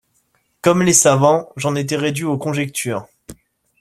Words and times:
Comme 0.63 0.81
les 0.81 0.93
savants, 0.93 1.51
j'en 1.57 1.75
étais 1.75 1.95
réduit 1.95 2.23
aux 2.25 2.39
conjectures. 2.39 3.05